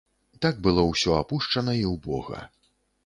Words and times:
Так 0.45 0.55
было 0.67 0.85
ўсё 0.87 1.11
апушчана 1.19 1.77
і 1.81 1.85
ўбога. 1.93 2.43